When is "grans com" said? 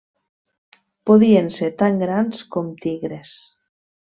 2.07-2.75